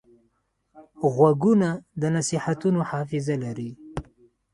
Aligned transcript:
غوږونه 1.13 1.69
د 2.01 2.03
نصیحتونو 2.15 2.79
حافظه 2.89 3.35
لري 3.43 3.71